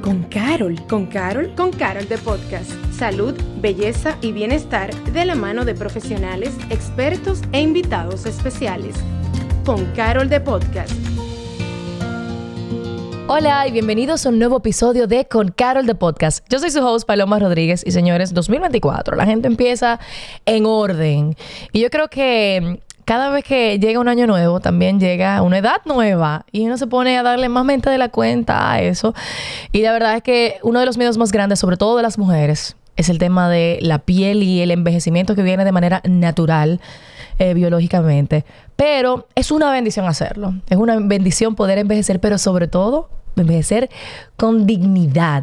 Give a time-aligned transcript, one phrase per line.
[0.00, 0.80] Con Carol.
[0.88, 1.54] ¿Con Carol?
[1.54, 2.70] Con Carol de Podcast.
[2.90, 8.96] Salud, belleza y bienestar de la mano de profesionales, expertos e invitados especiales.
[9.66, 10.90] Con Carol de Podcast.
[13.26, 16.46] Hola y bienvenidos a un nuevo episodio de Con Carol de Podcast.
[16.48, 20.00] Yo soy su host Paloma Rodríguez y señores, 2024, la gente empieza
[20.46, 21.36] en orden.
[21.72, 25.82] Y yo creo que cada vez que llega un año nuevo, también llega una edad
[25.84, 29.14] nueva y uno se pone a darle más mente de la cuenta a eso.
[29.72, 32.18] Y la verdad es que uno de los miedos más grandes, sobre todo de las
[32.18, 36.80] mujeres, es el tema de la piel y el envejecimiento que viene de manera natural.
[37.40, 38.44] Eh, biológicamente.
[38.76, 40.54] Pero es una bendición hacerlo.
[40.68, 43.90] Es una bendición poder envejecer, pero sobre todo envejecer
[44.36, 45.42] con dignidad.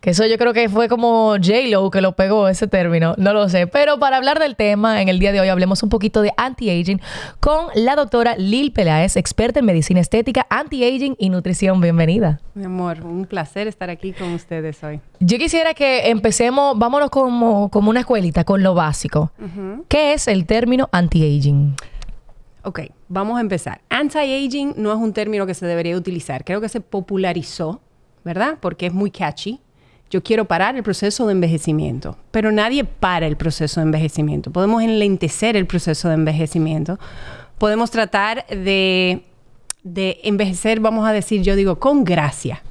[0.00, 3.50] Que eso yo creo que fue como J-Lo que lo pegó ese término, no lo
[3.50, 3.66] sé.
[3.66, 7.02] Pero para hablar del tema, en el día de hoy hablemos un poquito de anti-aging
[7.38, 11.82] con la doctora Lil Peláez, experta en medicina estética, anti-aging y nutrición.
[11.82, 12.40] Bienvenida.
[12.54, 15.00] Mi amor, un placer estar aquí con ustedes hoy.
[15.18, 19.32] Yo quisiera que empecemos, vámonos como, como una escuelita, con lo básico.
[19.88, 21.76] ¿Qué es el término anti-aging?
[22.62, 23.82] Ok, vamos a empezar.
[23.90, 26.42] Anti-aging no es un término que se debería utilizar.
[26.42, 27.82] Creo que se popularizó,
[28.24, 28.56] ¿verdad?
[28.62, 29.60] Porque es muy catchy
[30.10, 34.50] yo quiero parar el proceso de envejecimiento, pero nadie para el proceso de envejecimiento.
[34.50, 36.98] Podemos enlentecer el proceso de envejecimiento.
[37.58, 39.22] Podemos tratar de,
[39.84, 42.62] envejecer, vamos a decir, yo digo, con gracia.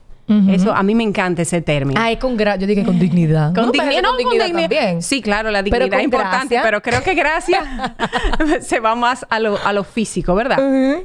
[0.48, 2.00] Eso, a mí me encanta ese término.
[2.00, 3.52] Ay, con gracia, yo dije con dignidad.
[3.56, 5.02] Con, dignidad, no, con dignidad, también.
[5.02, 7.96] Sí, claro, la dignidad es importante, pero creo que gracia
[8.62, 10.60] se va más a lo, físico, ¿verdad?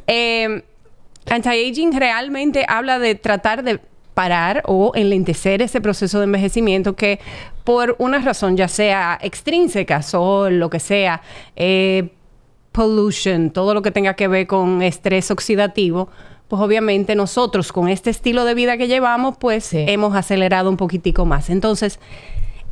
[0.06, 0.62] Eh,
[1.30, 3.80] anti-aging realmente habla de tratar de
[4.14, 7.20] parar o enlentecer ese proceso de envejecimiento que
[7.64, 11.22] por una razón, ya sea extrínseca, sol, lo que sea,
[11.56, 12.10] eh,
[12.72, 16.08] pollution, todo lo que tenga que ver con estrés oxidativo,
[16.48, 21.24] pues obviamente nosotros con este estilo de vida que llevamos, pues hemos acelerado un poquitico
[21.24, 21.50] más.
[21.50, 21.98] Entonces,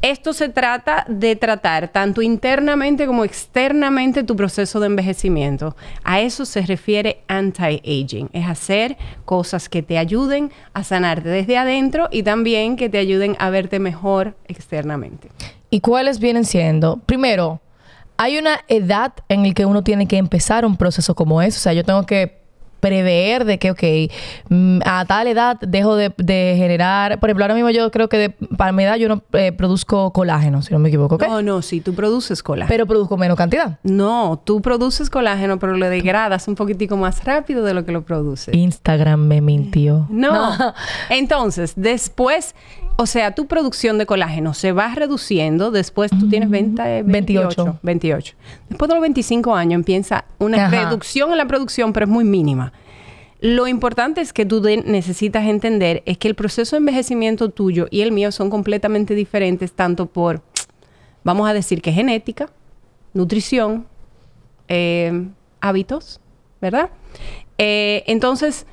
[0.03, 5.77] esto se trata de tratar tanto internamente como externamente tu proceso de envejecimiento.
[6.03, 8.29] A eso se refiere anti-aging.
[8.33, 13.37] Es hacer cosas que te ayuden a sanarte desde adentro y también que te ayuden
[13.39, 15.31] a verte mejor externamente.
[15.71, 16.99] ¿Y cuáles vienen siendo?
[17.07, 17.61] Primero,
[18.17, 21.59] hay una edad en la que uno tiene que empezar un proceso como ese.
[21.59, 22.42] O sea, yo tengo que
[22.83, 23.83] prever de que, ok,
[24.49, 26.11] mm, a tal edad dejo de,
[26.57, 29.53] generar, por ejemplo, ahora mismo yo creo que de, para mi edad yo no eh,
[29.53, 31.29] produzco colágeno, si no me equivoco, ¿ok?
[31.29, 32.69] No, no, sí, tú produces colágeno.
[32.69, 33.79] Pero produzco menos cantidad.
[33.85, 38.03] No, tú produces colágeno, pero lo degradas un poquitico más rápido de lo que lo
[38.03, 38.53] produces.
[38.53, 40.09] Instagram me mintió.
[40.11, 40.53] no.
[41.09, 42.57] Entonces, después
[42.97, 45.71] o sea, tu producción de colágeno se va reduciendo.
[45.71, 48.35] Después tú tienes 20, 28, 28.
[48.69, 52.72] Después de los 25 años empieza una reducción en la producción, pero es muy mínima.
[53.43, 58.03] Lo importante es que tú necesitas entender es que el proceso de envejecimiento tuyo y
[58.03, 60.43] el mío son completamente diferentes, tanto por,
[61.25, 62.51] vamos a decir que genética,
[63.15, 63.89] nutrición,
[64.69, 65.27] eh,
[65.61, 66.21] hábitos,
[66.61, 66.91] ¿verdad?
[67.59, 68.65] Eh, entonces,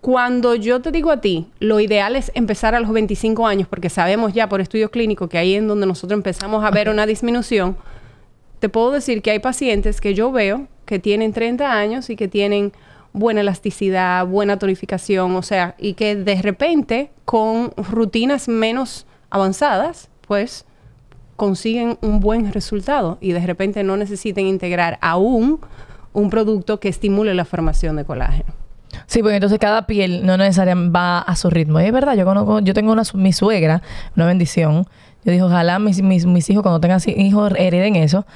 [0.00, 3.90] cuando yo te digo a ti, lo ideal es empezar a los 25 años, porque
[3.90, 7.76] sabemos ya por estudios clínicos que ahí es donde nosotros empezamos a ver una disminución,
[8.60, 12.28] te puedo decir que hay pacientes que yo veo que tienen 30 años y que
[12.28, 12.72] tienen
[13.12, 20.64] buena elasticidad, buena tonificación, o sea, y que de repente con rutinas menos avanzadas, pues
[21.36, 25.60] consiguen un buen resultado y de repente no necesiten integrar aún
[26.12, 28.52] un producto que estimule la formación de colágeno.
[29.06, 31.80] Sí, porque entonces cada piel no necesariamente va a su ritmo.
[31.80, 33.82] Y es verdad, yo conozco, yo tengo una, mi suegra,
[34.16, 34.86] una bendición.
[35.24, 38.26] Yo dije, ojalá mis, mis, hijos cuando tengan hijos hereden eso.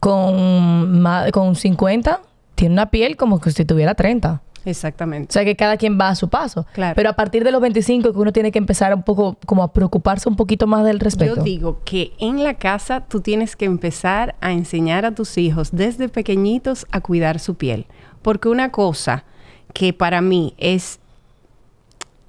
[0.00, 2.20] Con, con 50
[2.58, 4.42] tiene una piel como que si tuviera 30.
[4.64, 5.28] Exactamente.
[5.30, 6.66] O sea que cada quien va a su paso.
[6.72, 6.96] Claro.
[6.96, 9.72] Pero a partir de los 25 que uno tiene que empezar un poco como a
[9.72, 11.36] preocuparse un poquito más del respeto.
[11.36, 15.70] Yo digo que en la casa tú tienes que empezar a enseñar a tus hijos
[15.70, 17.86] desde pequeñitos a cuidar su piel.
[18.22, 19.24] Porque una cosa
[19.72, 20.98] que para mí es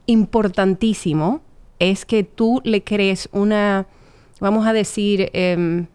[0.05, 1.41] importantísimo
[1.79, 3.87] es que tú le crees una,
[4.39, 5.87] vamos a decir, em,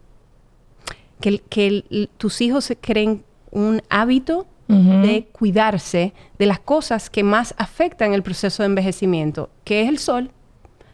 [1.21, 3.23] que, tus hijos creen
[3.55, 9.83] un hábito de cuidarse de las cosas que más afectan el proceso de envejecimiento, que
[9.83, 10.31] es el sol.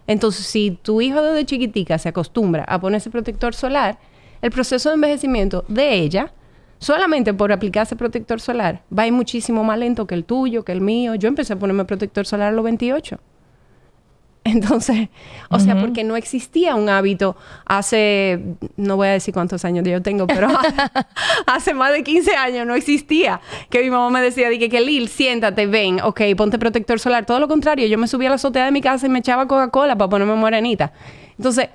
[0.06, 3.98] Entonces, si tu hijo desde chiquitica se acostumbra a ponerse protector solar,
[4.42, 6.32] el proceso de envejecimiento de ella
[6.78, 10.72] solamente por aplicarse protector solar, va a ir muchísimo más lento que el tuyo, que
[10.72, 11.14] el mío.
[11.14, 13.20] Yo empecé a ponerme protector solar a los 28.
[14.50, 15.08] Entonces,
[15.48, 18.40] o sea, porque no existía un hábito hace,
[18.76, 20.48] no voy a decir cuántos años yo tengo, pero
[21.46, 23.40] hace más de 15 años no existía.
[23.68, 27.26] Que mi mamá me decía, dije, que Lil, siéntate, ven, ok, ponte protector solar.
[27.26, 29.46] Todo lo contrario, yo me subía a la azotea de mi casa y me echaba
[29.46, 30.92] Coca-Cola para ponerme morenita.
[31.36, 31.68] Entonces,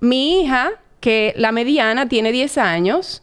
[0.00, 0.70] mi hija,
[1.00, 3.22] que la mediana tiene 10 años,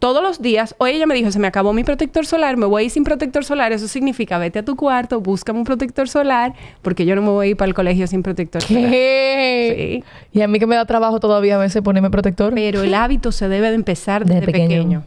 [0.00, 2.82] todos los días, hoy ella me dijo, se me acabó mi protector solar, me voy
[2.82, 6.54] a ir sin protector solar, eso significa vete a tu cuarto, búscame un protector solar,
[6.80, 8.90] porque yo no me voy a ir para el colegio sin protector solar.
[8.90, 10.02] Sí.
[10.32, 12.54] Y a mí que me da trabajo todavía a veces ponerme protector.
[12.54, 15.04] Pero el hábito se debe de empezar desde, pequeño.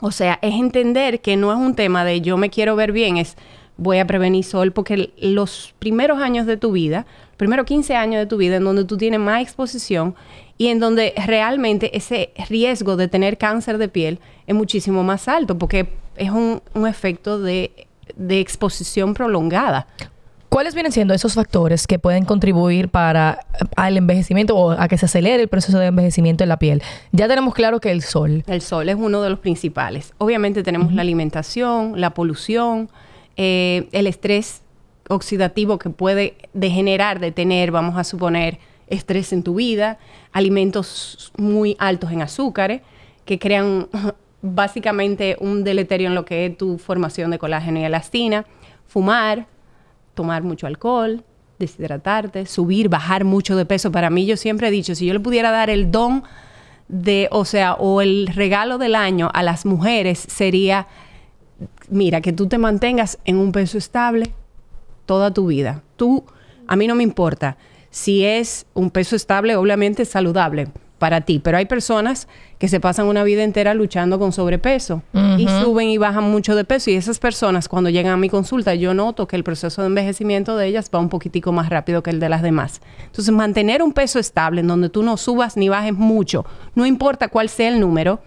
[0.00, 3.18] O sea, es entender que no es un tema de yo me quiero ver bien,
[3.18, 3.36] es
[3.76, 7.06] voy a prevenir sol, porque los primeros años de tu vida,
[7.36, 10.14] primero 15 años de tu vida, en donde tú tienes más exposición,
[10.58, 15.58] y en donde realmente ese riesgo de tener cáncer de piel es muchísimo más alto
[15.58, 17.86] porque es un, efecto de,
[18.30, 19.86] exposición prolongada.
[20.48, 23.40] ¿Cuáles vienen siendo esos factores que pueden contribuir para
[23.76, 26.82] al envejecimiento o a que se acelere el proceso de envejecimiento en la piel?
[27.12, 28.42] Ya tenemos claro que el sol.
[28.46, 30.14] El sol es uno de los principales.
[30.16, 32.88] Obviamente tenemos la alimentación, la polución,
[33.36, 34.62] eh, el estrés
[35.08, 39.98] oxidativo que puede degenerar de tener, vamos a suponer, estrés en tu vida,
[40.32, 42.82] alimentos muy altos en azúcares
[43.24, 43.88] que crean
[44.42, 48.46] básicamente un deleterio en lo que es tu formación de colágeno y elastina,
[48.86, 49.46] fumar,
[50.14, 51.24] tomar mucho alcohol,
[51.58, 53.90] deshidratarte, subir, bajar mucho de peso.
[53.90, 56.22] Para mí yo siempre he dicho, si yo le pudiera dar el don
[56.88, 60.86] de, o sea, o el regalo del año a las mujeres sería,
[61.88, 64.32] mira, que tú te mantengas en un peso estable
[65.06, 65.82] toda tu vida.
[65.96, 66.24] Tú,
[66.66, 67.56] a mí no me importa
[67.90, 70.68] si es un peso estable, obviamente saludable
[70.98, 72.26] para ti, pero hay personas
[72.58, 75.02] que se pasan una vida entera luchando con sobrepeso
[75.36, 78.74] y suben y bajan mucho de peso y esas personas cuando llegan a mi consulta
[78.74, 82.10] yo noto que el proceso de envejecimiento de ellas va un poquitico más rápido que
[82.10, 82.80] el de las demás.
[83.04, 87.28] Entonces mantener un peso estable en donde tú no subas ni bajes mucho, no importa
[87.28, 88.20] cuál sea el número,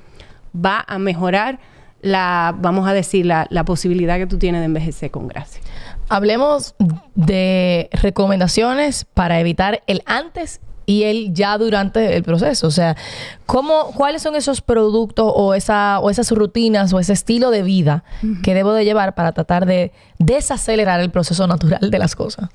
[0.55, 1.59] va a mejorar
[2.01, 5.61] la, vamos a decir, la, la posibilidad que tú tienes de envejecer con gracia.
[6.07, 6.75] Hablemos
[7.15, 12.65] de recomendaciones para evitar el antes y el ya durante el proceso.
[12.65, 12.97] O sea,
[13.45, 18.03] ¿cómo, ¿cuáles son esos productos o, esa, o esas rutinas o ese estilo de vida
[18.41, 22.49] que debo de llevar para tratar de desacelerar el proceso natural de las cosas?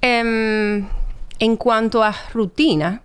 [0.00, 0.88] Em,
[1.38, 3.02] en cuanto a rutina,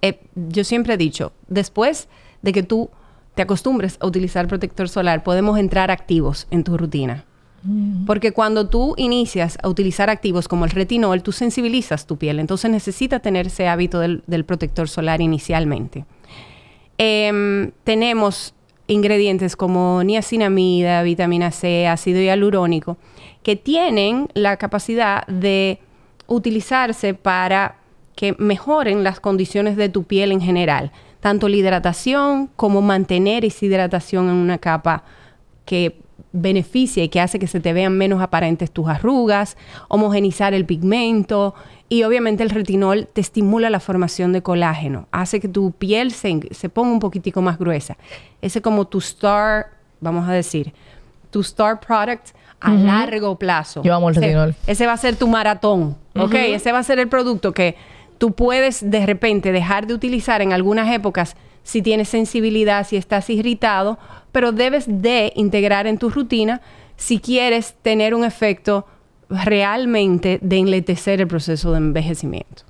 [0.00, 2.08] eh, yo siempre he dicho, después
[2.42, 2.90] de que tú
[3.34, 7.24] te acostumbres a utilizar protector solar, podemos entrar activos en tu rutina.
[8.06, 12.40] Porque cuando tú inicias a utilizar activos como el retinol, tú sensibilizas tu piel.
[12.40, 16.04] Entonces necesita tener ese hábito del, protector solar inicialmente.
[16.98, 18.52] Em, tenemos
[18.88, 22.96] ingredientes como niacinamida, vitamina C, ácido hialurónico,
[23.44, 25.78] que tienen la capacidad de
[26.26, 27.76] utilizarse para
[28.16, 30.90] que mejoren las condiciones de tu piel en general,
[31.22, 35.04] tanto la hidratación como mantener esa hidratación en una capa
[35.64, 36.00] que
[36.32, 41.54] beneficia y que hace que se te vean menos aparentes tus arrugas, homogenizar el pigmento
[41.88, 46.68] y obviamente el retinol te estimula la formación de colágeno, hace que tu piel se,
[46.68, 47.96] ponga un poquitico más gruesa.
[48.40, 49.66] Ese como tu star,
[50.00, 50.72] vamos a decir,
[51.30, 53.80] tu star product a largo plazo.
[53.84, 54.56] Yo amo el retinol.
[54.66, 56.34] Ese va a ser tu maratón, ¿ok?
[56.34, 57.76] Ese va a ser el producto que
[58.22, 61.34] tú puedes de repente dejar de utilizar en algunas épocas
[61.64, 63.98] si tienes sensibilidad, si estás irritado,
[64.30, 66.60] pero debes de integrar en tu rutina
[66.94, 68.86] si quieres tener un efecto
[69.28, 72.62] realmente de enletecer el proceso de envejecimiento.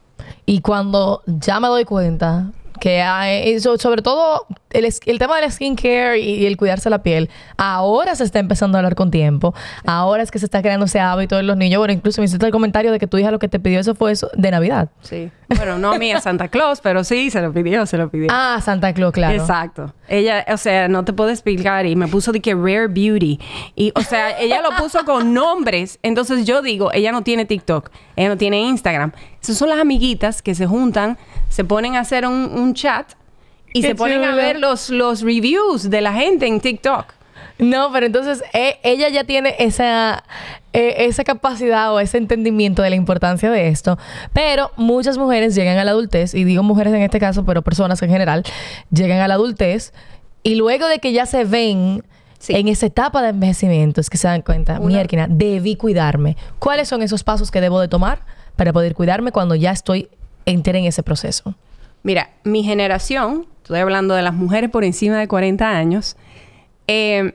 [0.47, 2.51] Y cuando ya me doy cuenta
[2.83, 8.17] que hay, sobre todo el, tema del skincare y, y, el cuidarse la piel, ahora
[8.17, 9.55] se está empezando a hablar con tiempo.
[9.87, 11.79] Ahora es que se está creando ese hábito en los niños.
[11.79, 13.95] Bueno, incluso me hiciste el comentario de que tu hija lo que te pidió eso
[13.95, 14.91] fue eso de Navidad.
[15.03, 15.31] Sí.
[15.57, 18.27] Bueno, no a mí, a Santa Claus, pero sí, se lo pidió, se lo pidió.
[18.33, 19.39] Ah, Santa Claus, claro.
[19.39, 19.95] Exacto.
[20.09, 23.39] Ella, o sea, no te puedo explicar y me puso de que Rare Beauty.
[23.77, 26.01] Y, o sea, ella lo puso con nombres.
[26.03, 29.13] Entonces yo digo, ella no tiene TikTok, ella no tiene Instagram.
[29.43, 33.13] Esas son las amiguitas que se juntan se ponen a hacer un, chat
[33.75, 37.07] y se ponen a ver los, los reviews de la gente en TikTok.
[37.59, 40.25] No, pero entonces eh, ella ya tiene esa,
[40.73, 43.99] eh, esa capacidad o ese entendimiento de la importancia de esto.
[44.33, 48.03] Pero muchas mujeres llegan a la adultez, y digo mujeres en este caso, pero personas
[48.03, 48.45] en general,
[48.91, 49.93] llegan a la adultez
[50.43, 52.03] y luego de que ya se ven
[52.49, 56.37] en esa etapa de envejecimiento es que se dan cuenta, mierda, debí cuidarme.
[56.59, 58.21] ¿Cuáles son esos pasos que debo de tomar
[58.57, 60.09] para poder cuidarme cuando ya estoy
[60.47, 61.55] enteren en ese proceso?
[62.03, 66.17] Mira, mi generación, estoy hablando de las mujeres por encima de 40 años,
[66.89, 67.35] eh,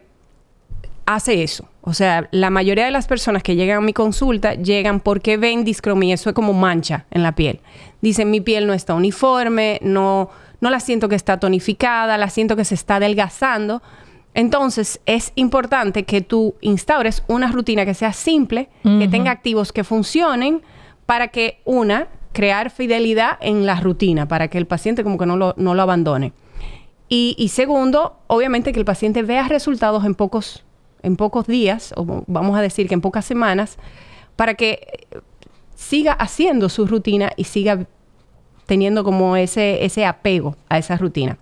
[1.05, 1.69] hace eso.
[1.81, 5.63] O sea, la mayoría de las personas que llegan a mi consulta llegan porque ven
[5.63, 7.61] discromía, eso es como mancha en la piel.
[8.01, 12.57] Dicen, mi piel no está uniforme, no, no la siento que está tonificada, la siento
[12.57, 13.81] que se está adelgazando.
[14.37, 19.83] Entonces, es importante que tú instaures una rutina que sea simple, que tenga activos que
[19.83, 20.61] funcionen,
[21.07, 25.37] para que, una, crear fidelidad en la rutina, para que el paciente como que no
[25.37, 26.33] lo, no lo abandone.
[27.09, 30.63] Y, y segundo, obviamente que el paciente vea resultados en pocos
[31.01, 33.79] en pocos días, o vamos a decir que en pocas semanas,
[34.35, 35.07] para que
[35.75, 37.87] siga haciendo su rutina y siga
[38.67, 41.39] teniendo como ese, ese apego a esa rutina.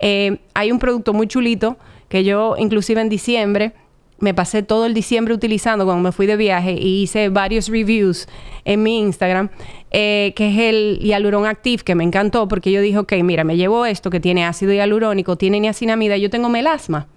[0.00, 1.78] Eh, hay un producto muy chulito
[2.08, 3.72] que yo inclusive en diciembre
[4.18, 8.26] me pasé todo el diciembre utilizando cuando me fui de viaje y hice varios reviews
[8.64, 9.50] en mi Instagram,
[9.90, 13.56] eh, que es el Hyaluron Active, que me encantó porque yo dije, ok, mira, me
[13.56, 17.08] llevo esto que tiene ácido hialurónico, tiene niacinamida, yo tengo melasma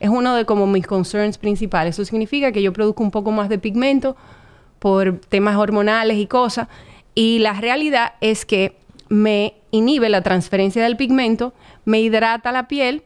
[0.00, 1.96] es uno de como mis concerns principales.
[1.96, 4.16] Eso significa que yo produzco un poco más de pigmento
[4.78, 6.68] por temas hormonales y cosas.
[7.14, 8.76] Y la realidad es que
[9.08, 11.52] me inhibe la transferencia del pigmento,
[11.84, 13.02] me hidrata la piel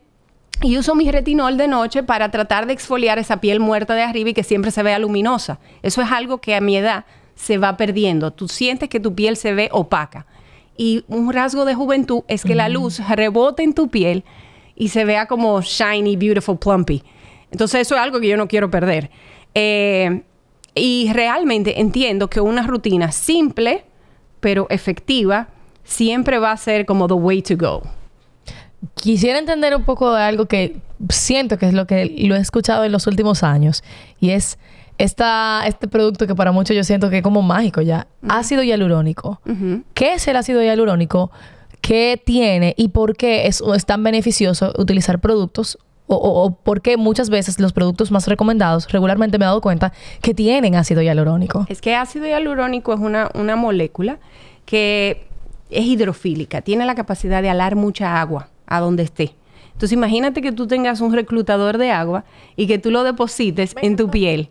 [0.62, 4.30] y uso mi retinol de noche para tratar de exfoliar esa piel muerta de arriba
[4.30, 5.58] y que siempre se vea luminosa.
[5.82, 7.04] Eso es algo que a mi edad
[7.34, 8.30] se va perdiendo.
[8.30, 10.26] Tú sientes que tu piel se ve opaca.
[10.76, 14.24] Y un rasgo de juventud es que la luz rebota en tu piel
[14.74, 17.02] y se vea como shiny, beautiful, plumpy.
[17.50, 19.10] Entonces eso es algo que yo no quiero perder.
[19.54, 20.22] Eh,
[20.74, 23.84] y realmente entiendo que una rutina simple,
[24.40, 25.48] pero efectiva,
[25.84, 27.82] siempre va a ser como the way to go.
[28.94, 30.76] Quisiera entender un poco de algo que
[31.08, 33.82] siento que es lo que lo he escuchado en los últimos años
[34.20, 34.58] y es
[34.98, 39.40] esta, este producto que para muchos yo siento que es como mágico ya, ácido hialurónico.
[39.94, 41.30] ¿Qué es el ácido hialurónico?
[41.82, 45.76] qué tiene y por qué es, tan beneficioso utilizar productos
[46.14, 50.34] o, por qué muchas veces los productos más recomendados, regularmente me he dado cuenta, que
[50.34, 51.64] tienen ácido hialurónico.
[51.70, 54.18] Es que ácido hialurónico es una, una molécula
[54.66, 55.26] que
[55.70, 59.34] es hidrofílica, tiene la capacidad de alar mucha agua a donde esté.
[59.72, 63.96] Entonces imagínate que tú tengas un reclutador de agua y que tú lo deposites en
[63.96, 64.48] tu piel.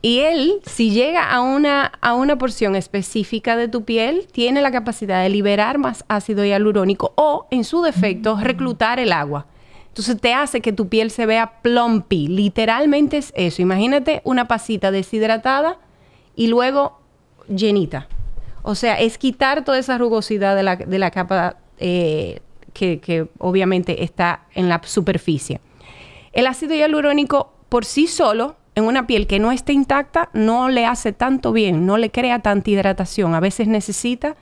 [0.00, 4.72] Y él, si llega a una, a una porción específica de tu piel, tiene la
[4.72, 8.40] capacidad de liberar más ácido hialurónico o, en su defecto, mm.
[8.40, 9.46] reclutar el agua.
[9.86, 12.26] Entonces te hace que tu piel se vea plumpy.
[12.26, 13.60] Literalmente es eso.
[13.60, 15.78] Imagínate una pasita deshidratada
[16.34, 16.98] y luego
[17.46, 18.08] llenita.
[18.62, 22.40] O sea, es quitar toda esa rugosidad de la, de la capa eh,
[22.72, 25.60] que, obviamente está en la superficie.
[26.32, 30.86] El ácido hialurónico por sí solo en una piel que no esté intacta no le
[30.86, 33.34] hace tanto bien, no le crea tanta hidratación.
[33.34, 34.36] A veces necesita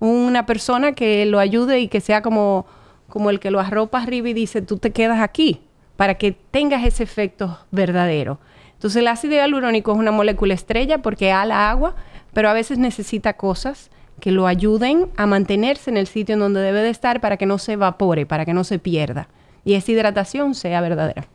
[0.00, 2.66] una persona que lo ayude y que sea como,
[3.08, 5.60] como el que lo arropa arriba y dice, tú te quedas aquí,
[5.96, 8.38] para que tengas ese efecto verdadero.
[8.74, 11.96] Entonces el ácido hialurónico es una molécula estrella porque ala agua,
[12.32, 13.90] pero a veces necesita cosas
[14.20, 17.46] que lo ayuden a mantenerse en el sitio en donde debe de estar para que
[17.46, 19.28] no se evapore, para que no se pierda
[19.66, 21.26] y esa hidratación sea verdadera.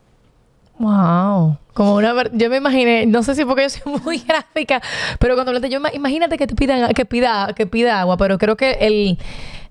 [0.78, 1.58] Wow.
[1.74, 4.80] Como una yo me imaginé, no sé si porque yo soy muy gráfica,
[5.20, 8.78] pero cuando yo imagínate que te pidan que pida que pida agua, pero creo que
[8.80, 9.18] el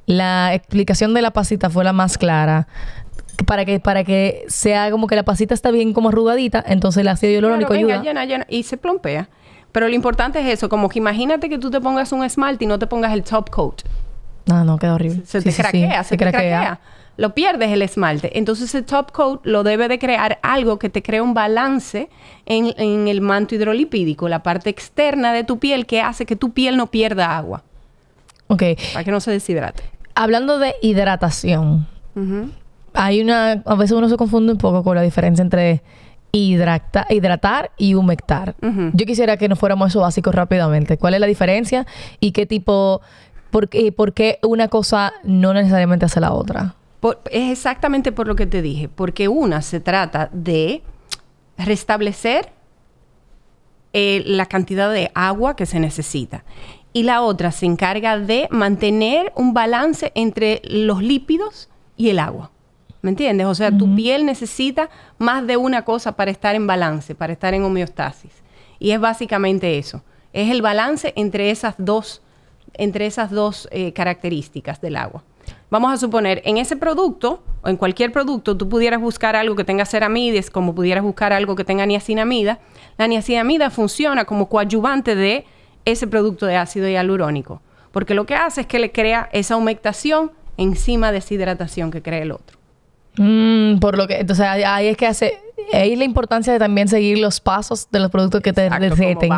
[0.05, 2.67] la explicación de la pasita fue la más clara
[3.47, 7.07] para que para que sea como que la pasita está bien como arrugadita, entonces el
[7.07, 8.01] ácido hialurónico ayuda.
[8.01, 9.27] Llena, llena, y se plompea.
[9.71, 12.67] Pero lo importante es eso, como que imagínate que tú te pongas un esmalte y
[12.67, 13.81] no te pongas el top coat.
[14.45, 15.21] No, no, queda horrible.
[15.25, 16.79] Se, te craquea, se, te craquea.
[17.17, 18.37] Lo pierdes el esmalte.
[18.37, 22.09] Entonces el top coat lo debe de crear algo que te crea un balance
[22.45, 26.51] en, en, el manto hidrolipídico, la parte externa de tu piel que hace que tu
[26.51, 27.63] piel no pierda agua.
[28.47, 28.63] Ok.
[28.93, 29.83] Para que no se deshidrate.
[30.15, 31.87] Hablando de hidratación,
[32.93, 33.63] hay una...
[33.65, 35.81] A veces uno se confunde un poco con la diferencia entre
[36.31, 38.55] hidrata, hidratar y humectar.
[38.93, 40.97] Yo quisiera que nos fuéramos eso básico rápidamente.
[40.97, 41.85] ¿Cuál es la diferencia
[42.19, 43.01] y qué tipo,
[43.49, 46.75] por por qué una cosa no necesariamente hace la otra?
[47.31, 50.83] es exactamente por lo que te dije, porque una se trata de
[51.57, 52.51] restablecer
[53.93, 56.45] eh, la cantidad de agua que se necesita
[56.93, 62.51] y la otra se encarga de mantener un balance entre los lípidos y el agua.
[63.01, 63.47] ¿Me entiendes?
[63.47, 67.53] O sea, tu piel necesita más de una cosa para estar en balance, para estar
[67.53, 68.31] en homeostasis.
[68.79, 70.03] Y es básicamente eso.
[70.33, 72.21] Es el balance entre esas dos,
[72.73, 75.23] entre esas dos eh, características del agua.
[75.71, 79.63] Vamos a suponer, en ese producto, o en cualquier producto, tú pudieras buscar algo que
[79.63, 82.59] tenga ceramides, como pudieras buscar algo que tenga niacinamida.
[82.97, 85.45] La niacinamida funciona como coadyuvante de
[85.85, 90.31] ese producto de ácido hialurónico, porque lo que hace es que le crea esa humectación
[90.57, 92.60] encima de esa hidratación que crea el otro.
[93.17, 95.37] Mm, por lo que, entonces ahí es que hace,
[95.73, 99.31] ahí la importancia de también seguir los pasos de los productos que te receten,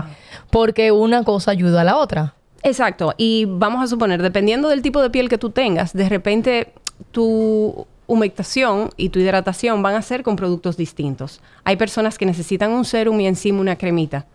[0.51, 2.35] porque una cosa ayuda a la otra.
[2.61, 6.73] Exacto, y vamos a suponer, dependiendo del tipo de piel que tú tengas, de repente
[7.11, 11.41] tu humectación y tu hidratación van a ser con productos distintos.
[11.63, 14.25] Hay personas que necesitan un serum y encima una cremita.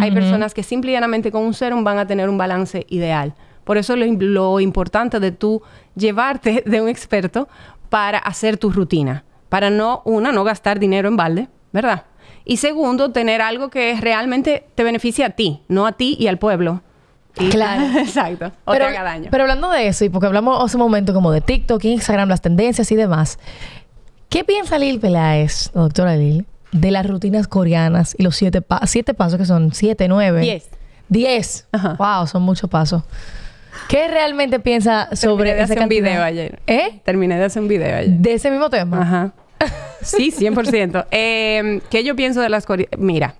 [0.00, 3.32] Hay personas que simplemente con un serum van a tener un balance ideal.
[3.64, 5.62] Por eso lo, lo importante de tú
[5.94, 7.48] llevarte de un experto
[7.88, 9.24] para hacer tu rutina.
[9.48, 12.04] Para no, una, no gastar dinero en balde, ¿verdad?
[12.44, 16.38] Y segundo, tener algo que realmente te beneficie a ti, no a ti y al
[16.38, 16.82] pueblo.
[17.50, 17.98] Claro.
[17.98, 18.52] Exacto.
[18.64, 19.28] O pero, te haga daño.
[19.30, 22.40] Pero hablando de eso, y porque hablamos hace un momento como de TikTok, Instagram, las
[22.40, 23.38] tendencias y demás,
[24.28, 29.38] ¿qué piensa Lil Peláez, doctora Lil, de las rutinas coreanas y los siete, siete pasos
[29.38, 29.72] que son?
[29.72, 30.40] ¿Siete, nueve?
[30.40, 30.68] Diez.
[31.08, 31.66] Diez.
[31.98, 33.02] Wow, son muchos pasos.
[33.88, 36.60] ¿Qué realmente piensa sobre Terminé de hacer un video ayer.
[36.66, 37.00] ¿Eh?
[37.04, 38.10] Terminé de hacer un video ayer.
[38.10, 39.02] ¿De ese mismo tema?
[39.02, 39.32] Ajá.
[40.00, 41.06] Sí, 100%.
[41.10, 42.98] eh, ¿Qué yo pienso de las coreanas?
[43.00, 43.34] Mira,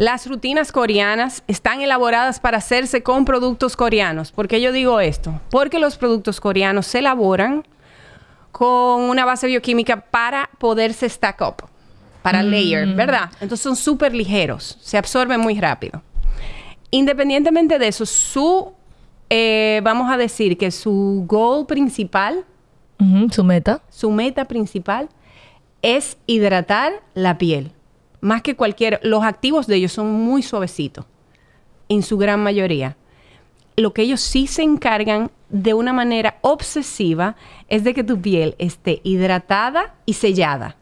[0.00, 4.32] las rutinas coreanas están elaboradas para hacerse con productos coreanos.
[4.32, 5.40] ¿Por qué yo digo esto?
[5.50, 7.64] Porque los productos coreanos se elaboran
[8.50, 11.68] con una base bioquímica para poderse stack up,
[12.22, 12.46] para mm.
[12.46, 13.30] layer, ¿verdad?
[13.42, 16.02] Entonces son súper ligeros, se absorben muy rápido.
[16.90, 18.72] Independientemente de eso, su,
[19.30, 22.44] eh, vamos a decir que su goal principal,
[23.30, 25.08] su meta, su meta principal
[25.80, 27.72] es hidratar la piel
[28.20, 31.04] más que cualquier, los activos de ellos son muy suavecitos,
[31.88, 32.96] en su gran mayoría.
[33.76, 37.36] Lo que ellos sí se encargan de una manera obsesiva
[37.68, 40.76] es de que tu piel esté hidratada y sellada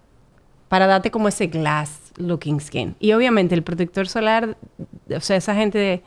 [0.69, 2.97] para darte como ese glass looking skin.
[2.99, 4.59] Y obviamente el protector solar,
[5.15, 6.03] o sea, esa gente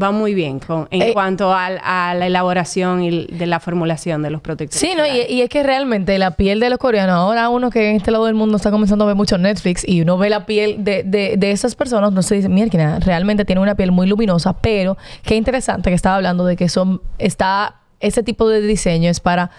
[0.00, 1.70] va muy bien con, en eh, cuanto a,
[2.14, 4.80] la elaboración y de la formulación de los protectores.
[4.80, 7.96] Sí, no, y, es que realmente la piel de los coreanos, ahora uno que en
[7.96, 10.82] este lado del mundo está comenzando a ver mucho Netflix y uno ve la piel
[10.84, 14.96] de, de, esas personas, no se dice, mira, realmente tiene una piel muy luminosa, pero
[15.22, 19.50] qué interesante que estaba hablando de que son, está, ese tipo de diseño es para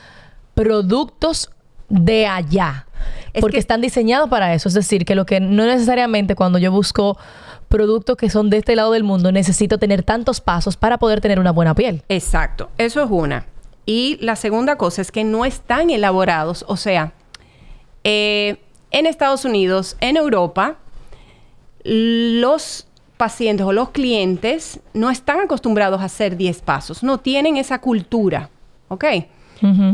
[0.56, 1.52] productos
[1.90, 2.88] de allá.
[3.40, 4.68] porque están diseñados para eso.
[4.68, 7.18] Es decir, que lo que no necesariamente cuando yo busco
[7.74, 11.40] productos que son de este lado del mundo, necesito tener tantos pasos para poder tener
[11.40, 12.04] una buena piel.
[12.08, 13.48] Exacto, eso es una.
[13.88, 17.14] Y la segunda cosa es que no están elaborados, o sea,
[18.04, 18.58] eh,
[18.92, 20.76] en Estados Unidos, en Europa,
[21.84, 22.86] los
[23.18, 28.52] pacientes o los clientes no están acostumbrados a hacer 10 pasos, no tienen esa cultura,
[28.88, 29.06] ¿ok?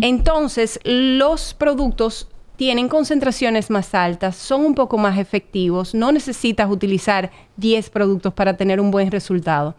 [0.02, 2.28] Entonces, los productos
[2.60, 8.58] tienen concentraciones más altas, son un poco más efectivos, no necesitas utilizar 10 productos para
[8.58, 9.76] tener un buen resultado.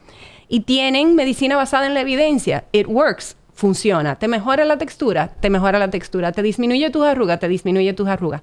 [0.49, 2.65] Y tienen medicina basada en la evidencia.
[2.73, 4.17] It works, funciona.
[4.17, 8.09] Te mejora la textura, te mejora la textura, te disminuye tus arrugas, te disminuye tus
[8.09, 8.41] arrugas.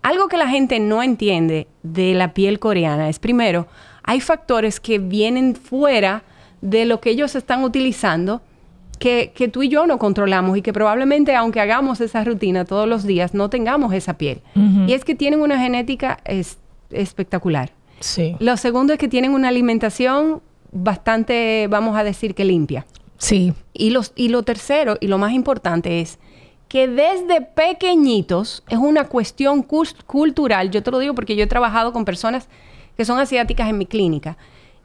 [0.00, 3.66] Algo que la gente no entiende de la piel coreana es, primero,
[4.02, 6.22] hay factores que vienen fuera
[6.62, 8.40] de lo que ellos están utilizando
[8.96, 13.04] que, tú y yo no controlamos y que probablemente aunque hagamos esa rutina todos los
[13.04, 14.40] días, no tengamos esa piel.
[14.86, 16.18] Y es que tienen una genética
[16.90, 17.72] espectacular.
[18.00, 18.36] Sí.
[18.38, 22.86] Lo segundo es que tienen una alimentación bastante, vamos a decir que limpia.
[23.18, 23.54] Sí.
[23.72, 26.18] Y, los, y lo tercero y lo más importante es
[26.68, 30.70] que desde pequeñitos es una cuestión cultural.
[30.70, 32.48] Yo te lo digo porque yo he trabajado con personas
[32.96, 34.36] que son asiáticas en mi clínica.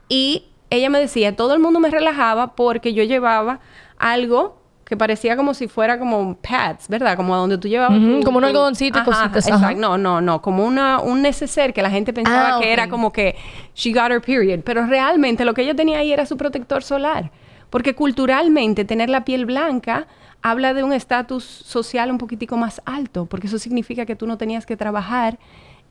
[0.08, 3.60] Y ella me decía, todo el mundo me relajaba porque yo llevaba
[4.00, 4.60] algo
[4.90, 7.16] que parecía como si fuera como pads, ¿verdad?
[7.16, 7.96] Como a donde tú llevabas...
[8.24, 9.46] como un algodoncito y cositas.
[9.46, 9.78] Exacto.
[9.78, 10.42] No, no, no.
[10.42, 13.36] Como una, un neceser que la gente pensaba ah, que era como que
[13.72, 14.62] she got her period.
[14.64, 17.30] Pero realmente lo que ella tenía ahí era su protector solar.
[17.70, 20.08] Porque culturalmente tener la piel blanca
[20.42, 23.26] habla de un estatus social un poquitico más alto.
[23.26, 25.38] Porque eso significa que tú no tenías que trabajar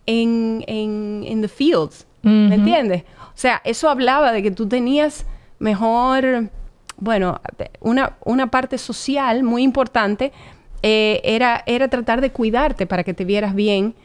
[0.07, 2.05] en, en, the fields.
[2.21, 3.03] ¿Me entiendes?
[3.27, 5.25] O sea, eso hablaba de que tú tenías
[5.59, 6.49] mejor
[6.99, 7.41] bueno,
[7.79, 10.31] una, una parte social muy importante
[10.81, 13.95] eh, era, era tratar de cuidarte para que te vieras bien.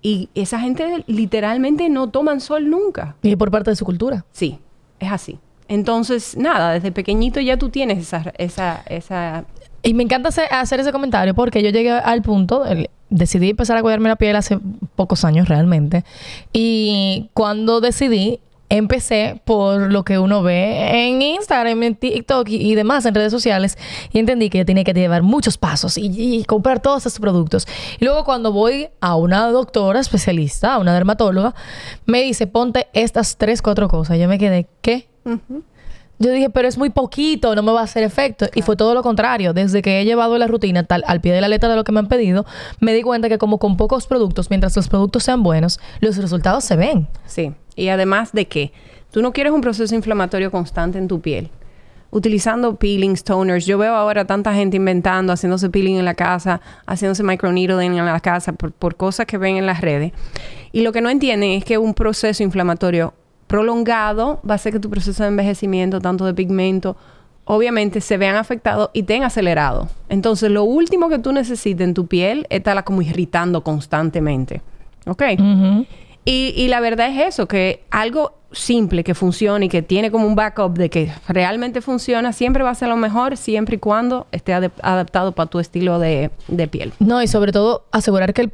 [0.00, 3.14] Y esa gente literalmente no toman sol nunca.
[3.22, 4.24] Y por parte de su cultura.
[4.32, 4.58] Sí,
[4.98, 5.38] es así.
[5.68, 8.32] Entonces, nada, desde pequeñito ya tú tienes esa...
[8.36, 9.44] esa, esa...
[9.84, 12.64] Y me encanta hacer ese comentario porque yo llegué al punto,
[13.10, 14.58] decidí empezar a cuidarme la piel hace
[14.94, 16.04] pocos años realmente.
[16.52, 18.40] Y cuando decidí,
[18.76, 23.76] empecé por lo que uno ve en Instagram, en TikTok y, demás, en redes sociales,
[24.12, 27.66] y entendí que yo tenía que llevar muchos pasos y, comprar todos esos productos.
[28.00, 31.54] Y luego cuando voy a una doctora especialista, a una dermatóloga,
[32.06, 34.18] me dice, ponte estas tres, cuatro cosas.
[34.18, 35.08] Yo me quedé, ¿qué?
[36.22, 38.46] Yo dije, pero es muy poquito, no me va a hacer efecto.
[38.54, 39.52] Y fue todo lo contrario.
[39.52, 41.92] Desde que he llevado la rutina tal, al pie de la letra de lo que
[41.92, 42.46] me han pedido,
[42.80, 46.64] me di cuenta que como con pocos productos, mientras los productos sean buenos, los resultados
[46.64, 47.08] se ven.
[47.26, 47.52] Sí.
[47.74, 48.72] Y además de que
[49.10, 51.50] tú no quieres un proceso inflamatorio constante en tu piel.
[52.10, 53.66] Utilizando peelings, toners.
[53.66, 58.20] Yo veo ahora tanta gente inventando, haciéndose peeling en la casa, haciéndose microneedling en la
[58.20, 60.12] casa por, por cosas que ven en las redes.
[60.70, 63.14] Y lo que no entienden es que un proceso inflamatorio
[63.52, 66.96] prolongado va a hacer que tu proceso de envejecimiento, tanto de pigmento,
[67.44, 69.90] obviamente se vean afectados y te acelerado.
[70.08, 74.62] Entonces, lo último que tú necesitas en tu piel es estarla como irritando constantemente.
[75.06, 75.22] ¿Ok?
[76.24, 80.26] Y, y, la verdad es eso, que algo simple que funcione y que tiene como
[80.26, 84.26] un backup de que realmente funciona, siempre va a ser lo mejor, siempre y cuando
[84.32, 86.92] esté adaptado para tu estilo de, de, piel.
[86.98, 88.52] No, y sobre todo asegurar que el,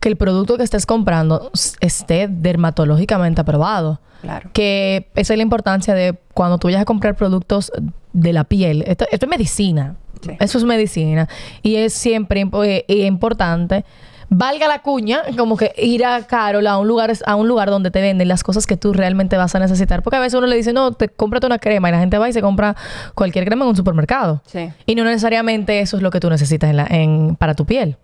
[0.00, 4.00] que el producto que estés comprando esté dermatológicamente aprobado.
[4.22, 4.50] Claro.
[4.52, 7.70] Que esa es la importancia de cuando tú vayas a comprar productos
[8.12, 8.82] de la piel.
[8.86, 9.96] Esto, esto es medicina.
[10.40, 11.28] Eso es medicina.
[11.62, 13.84] Y es siempre eh, importante
[14.30, 17.90] valga la cuña, como que ir a Carol a un lugar a un lugar donde
[17.90, 20.56] te venden las cosas que tú realmente vas a necesitar, porque a veces uno le
[20.56, 22.76] dice, "No, te cómprate una crema" y la gente va y se compra
[23.14, 24.42] cualquier crema en un supermercado.
[24.46, 24.70] Sí.
[24.86, 27.96] Y no necesariamente eso es lo que tú necesitas en la, en, para tu piel.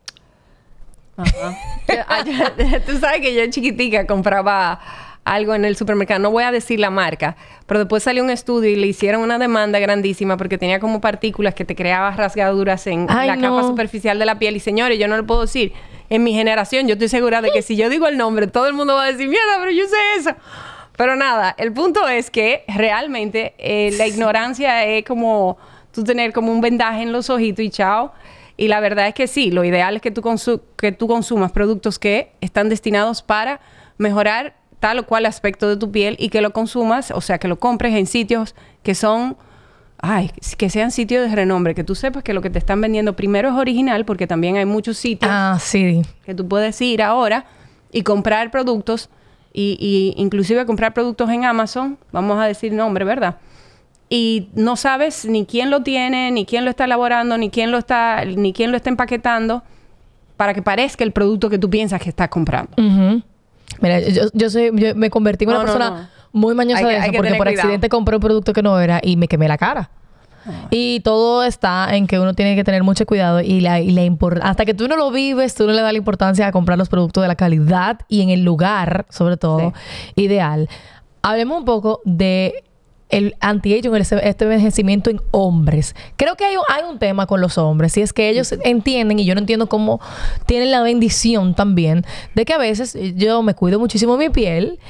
[1.17, 1.57] Ajá.
[2.87, 4.81] tú sabes que yo chiquitica compraba
[5.25, 8.71] algo en el supermercado, no voy a decir la marca, pero después salió un estudio
[8.71, 13.07] y le hicieron una demanda grandísima porque tenía como partículas que te creaban rasgaduras en
[13.07, 14.57] la capa superficial de la piel.
[14.57, 15.73] Y señores, yo no le puedo decir,
[16.11, 18.75] en mi generación, yo estoy segura de que si yo digo el nombre, todo el
[18.75, 20.31] mundo va a decir, mierda, pero yo sé eso.
[20.97, 25.59] Pero nada, el punto es que realmente eh, la ignorancia es como
[25.93, 28.13] tú tener como un vendaje en los ojitos y chao.
[28.57, 30.23] Y la verdad es que sí, lo ideal es que tú,
[30.77, 33.61] que tú consumas productos que están destinados para
[33.99, 37.49] mejorar tal o cual aspecto de tu piel y que lo consumas, o sea, que
[37.49, 39.37] lo compres en sitios que son,
[40.05, 43.17] ay, que sean sitios de renombre, que tú sepas que lo que te están vendiendo
[43.17, 46.03] primero es original, porque también hay muchos sitios ah, sí.
[46.25, 47.47] que tú puedes ir ahora
[47.93, 49.11] y comprar productos
[49.53, 53.37] y, y inclusive comprar productos en Amazon, vamos a decir nombre, ¿verdad?
[54.09, 57.79] y no sabes ni quién lo tiene, ni quién lo está elaborando, ni quién lo
[57.79, 59.63] está, ni quién lo está empaquetando
[60.37, 62.71] para que parezca el producto que tú piensas que estás comprando.
[63.81, 67.49] Mira, yo, soy, yo me convertí en una persona muy mañosa de eso porque por
[67.49, 69.91] accidente compré un producto que no era y me quemé la cara.
[70.71, 74.03] Y todo está en que uno tiene que tener mucho cuidado y la, y la
[74.43, 76.91] hasta que tú no lo vives, tú no le das la importancia a comprar los
[76.91, 79.73] productos de la calidad y en el lugar, sobre todo,
[80.17, 80.69] ideal.
[81.23, 82.65] Hablemos un poco de
[83.09, 85.95] el anti-aging, este envejecimiento en hombres.
[86.17, 89.25] Creo que hay, hay un tema con los hombres, y es que ellos entienden, y
[89.25, 90.01] yo no entiendo cómo
[90.47, 94.81] tienen la bendición también, de que a veces yo me cuido muchísimo mi piel,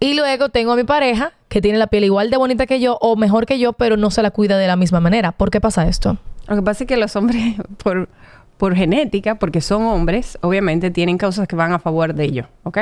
[0.00, 2.98] y luego tengo a mi pareja que tiene la piel igual de bonita que yo
[3.00, 5.32] o mejor que yo, pero no se la cuida de la misma manera.
[5.32, 6.18] ¿Por qué pasa esto?
[6.46, 8.08] Lo que pasa es que los hombres, por,
[8.56, 12.78] por genética, porque son hombres, obviamente tienen causas que van a favor de ellos, ¿ok?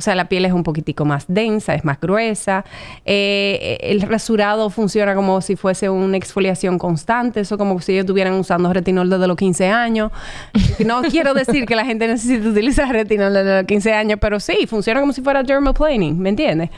[0.00, 2.64] O sea, la piel es un poquitico más densa, es más gruesa.
[3.04, 7.40] Eh, el rasurado funciona como si fuese una exfoliación constante.
[7.40, 10.10] Eso como si ellos estuvieran usando retinol desde los 15 años.
[10.86, 14.66] no quiero decir que la gente necesite utilizar retinol desde los 15 años, pero sí,
[14.66, 16.70] funciona como si fuera dermaplaning, ¿me entiendes?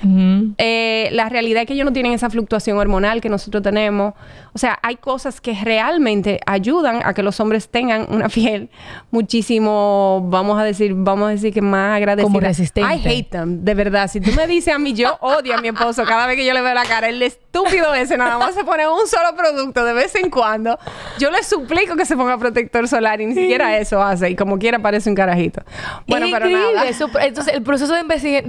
[0.58, 4.14] Eh, la realidad es que ellos no tienen esa fluctuación hormonal que nosotros tenemos.
[4.52, 8.68] O sea, hay cosas que realmente ayudan a que los hombres tengan una piel
[9.12, 12.24] muchísimo, vamos a decir, vamos a decir que más agradecida.
[12.24, 14.08] Como resistente hate them, de verdad.
[14.08, 16.52] Si tú me dices a mí, yo odio a mi esposo cada vez que yo
[16.52, 17.08] le veo la cara.
[17.08, 20.78] El estúpido ese nada más se pone un solo producto de vez en cuando.
[21.18, 24.30] Yo le suplico que se ponga protector solar y ni siquiera eso hace.
[24.30, 25.62] Y como quiera parece un carajito.
[26.06, 26.88] Bueno, pero nada.
[26.88, 28.00] entonces, el proceso de,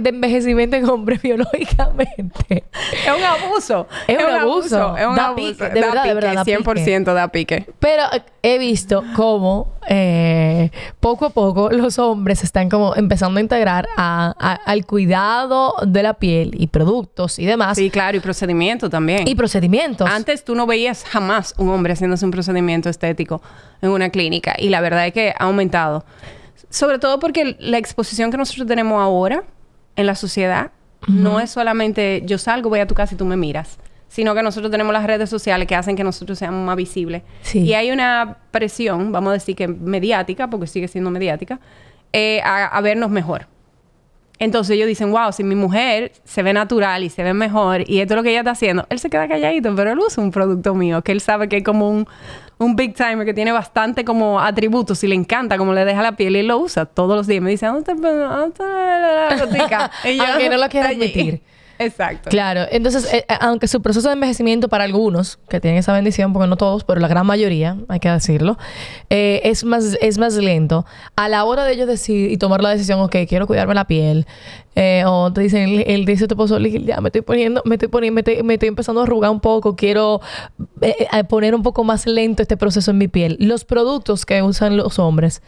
[0.04, 2.64] envejecimiento en hombre biológicamente.
[3.06, 3.86] Es un abuso.
[4.06, 4.96] Es, un, abuso.
[4.96, 5.34] Es un da abuso.
[5.36, 7.66] Pique, de verdad, pique, de verdad, 100% da pique.
[7.78, 8.02] Pero
[8.44, 14.32] he visto cómo eh, poco a poco los hombres están como empezando a integrar a
[14.66, 17.78] al cuidado de la piel y productos y demás.
[17.78, 19.26] Sí, claro, y procedimientos también.
[19.26, 20.10] Y procedimientos.
[20.10, 23.40] Antes tú no veías jamás un hombre haciéndose un procedimiento estético
[23.80, 26.04] en una clínica y la verdad es que ha aumentado.
[26.68, 29.44] Sobre todo porque la exposición que nosotros tenemos ahora
[29.96, 30.70] en la sociedad
[31.08, 33.78] no es solamente yo salgo, voy a tu casa y tú me miras
[34.14, 37.24] sino que nosotros tenemos las redes sociales que hacen que nosotros seamos más visibles.
[37.52, 41.58] Y hay una presión, vamos a decir que mediática, porque sigue siendo mediática,
[42.12, 43.48] eh, a, vernos mejor.
[44.38, 47.98] Entonces ellos dicen, wow, si mi mujer se ve natural y se ve mejor y
[47.98, 50.30] esto es lo que ella está haciendo, él se queda calladito, pero él usa un
[50.30, 52.06] producto mío, que él sabe que es como un,
[52.58, 56.14] un big timer que tiene bastante como atributos y le encanta como le deja la
[56.14, 57.42] piel y él lo usa todos los días.
[57.42, 61.42] Me dice, ¿dónde está, la y yo, Aunque no lo quiero admitir.
[61.78, 62.30] Exacto.
[62.30, 62.62] Claro.
[62.70, 66.48] Entonces, eh, eh, aunque su proceso de envejecimiento para algunos, que tienen esa bendición, porque
[66.48, 68.58] no todos, pero la gran mayoría, hay que decirlo,
[69.10, 70.86] eh, es, más, es más lento.
[71.16, 74.26] A la hora de ellos decidir y tomar la decisión, ok, quiero cuidarme la piel,
[75.06, 78.54] o te dicen, él, dice tu esposo, ya me estoy poniendo, me estoy poniendo, me
[78.54, 80.20] estoy, empezando a arrugar un poco, quiero
[81.28, 83.36] poner un poco más lento este proceso en mi piel.
[83.38, 85.42] Los productos que usan los hombres,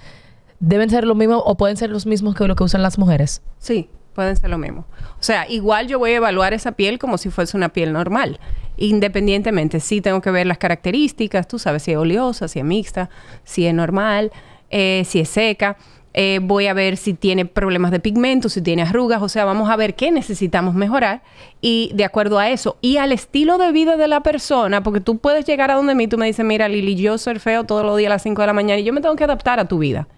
[0.61, 3.43] deben ser los mismos o pueden ser los mismos que lo que usan las mujeres.
[3.59, 4.87] Sí, pueden ser lo mismo.
[5.21, 8.41] O sea, igual yo voy a evaluar esa piel como si fuese una piel normal.
[8.77, 13.09] Independientemente, sí tengo que ver las características, tú sabes si es oleosa, si es mixta,
[13.45, 14.33] si es normal,
[14.71, 15.77] eh, si es seca.
[16.19, 19.69] Eh, voy a ver si tiene problemas de pigmento, si tiene arrugas, o sea, vamos
[19.69, 21.23] a ver qué necesitamos mejorar
[21.61, 25.19] y de acuerdo a eso y al estilo de vida de la persona, porque tú
[25.19, 28.09] puedes llegar a donde mí, tú me dices, mira Lili, yo feo todos los días
[28.09, 30.09] a las 5 de la mañana y yo me tengo que adaptar a tu vida.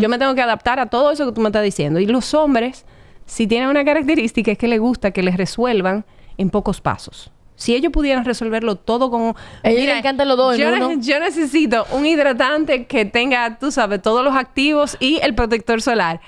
[0.00, 1.98] Yo me tengo que adaptar a todo eso que tú me estás diciendo.
[1.98, 2.84] Y los hombres,
[3.26, 6.04] si tienen una característica, es que les gusta que les resuelvan
[6.38, 7.30] en pocos pasos.
[7.54, 9.34] Si ellos pudieran resolverlo todo con...
[9.62, 14.02] A ellos les encantan los dos yo, yo necesito un hidratante que tenga, tú sabes,
[14.02, 16.20] todos los activos y el protector solar.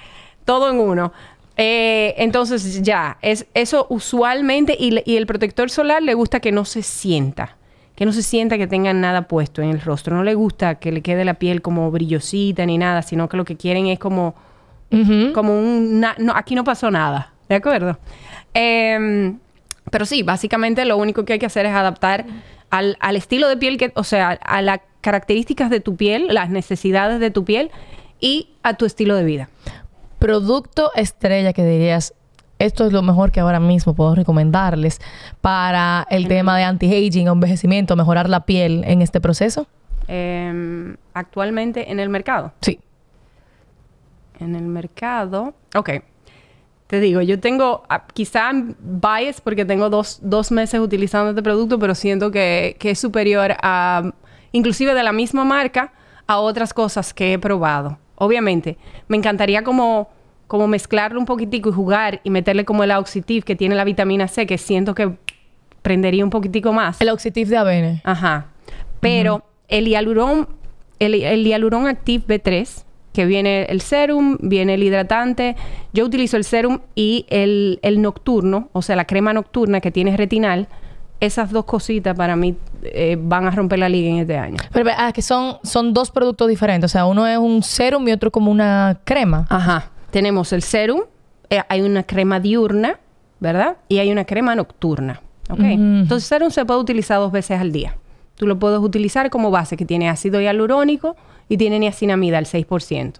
[0.44, 1.12] Todo en uno.
[1.56, 6.64] Eh, entonces ya, es eso usualmente y, y, el protector solar le gusta que no
[6.64, 7.56] se sienta
[7.94, 10.16] que no se sienta que tengan nada puesto en el rostro.
[10.16, 13.44] No le gusta que le quede la piel como brillosita ni nada, sino que lo
[13.44, 14.34] que quieren es como,
[15.34, 16.00] como un...
[16.00, 17.98] no, aquí no pasó nada, ¿de acuerdo?
[18.52, 19.38] Em,
[19.90, 22.26] pero sí, básicamente lo único que hay que hacer es adaptar
[22.70, 26.50] al, al, estilo de piel que, o sea, a las características de tu piel, las
[26.50, 27.70] necesidades de tu piel
[28.20, 29.48] y a tu estilo de vida.
[30.18, 32.14] Producto estrella que dirías,
[32.58, 35.00] esto es lo mejor que ahora mismo puedo recomendarles
[35.40, 39.66] para el tema de anti-aging, envejecimiento, mejorar la piel en este proceso?
[40.08, 42.52] Em, actualmente en el mercado.
[42.60, 42.78] Sí.
[44.40, 45.54] En el mercado.
[45.74, 45.90] Ok.
[46.86, 51.78] Te digo, yo tengo ah, quizá bias porque tengo dos, dos, meses utilizando este producto,
[51.78, 54.12] pero siento que, que es superior a,
[54.52, 55.92] inclusive de la misma marca,
[56.26, 57.98] a otras cosas que he probado.
[58.16, 58.76] Obviamente,
[59.08, 60.08] me encantaría como
[60.46, 64.28] como mezclarlo un poquitico y jugar y meterle como el Auxitif que tiene la vitamina
[64.28, 65.16] C, que siento que
[65.82, 67.00] prendería un poquitico más.
[67.00, 68.02] El Auxitif de Avene.
[68.04, 68.46] Ajá.
[69.00, 70.48] Pero el hialurón,
[70.98, 72.83] el, el hialurón Active B3,
[73.14, 75.56] que viene el serum, viene el hidratante.
[75.94, 80.14] Yo utilizo el serum y el, el nocturno, o sea, la crema nocturna que tiene
[80.16, 80.68] retinal.
[81.20, 84.56] Esas dos cositas para mí eh, van a romper la liga en este año.
[84.72, 86.90] Pero ah, que son, son dos productos diferentes.
[86.90, 89.46] O sea, uno es un serum y otro como una crema.
[89.48, 91.00] Ajá tenemos el serum,
[91.50, 93.00] eh, hay una crema diurna,
[93.40, 93.78] ¿verdad?
[93.88, 95.20] Y hay una crema nocturna.
[95.50, 95.58] ¿Ok?
[95.58, 97.96] Entonces, el serum se puede utilizar dos veces al día.
[98.36, 101.16] Tú lo puedes utilizar como base, que tiene ácido hialurónico
[101.48, 103.14] y tiene niacinamida al 6%.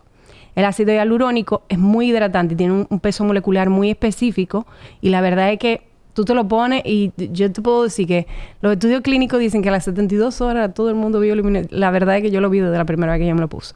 [0.54, 4.66] El ácido hialurónico es muy hidratante, tiene un, peso molecular muy específico
[5.00, 5.82] y la verdad es que
[6.12, 8.28] tú te lo pones y yo te puedo decir que
[8.60, 11.34] los estudios clínicos dicen que a las 72 horas todo el mundo vio
[11.70, 13.48] La verdad es que yo lo vi desde la primera vez que yo me lo
[13.48, 13.74] puse.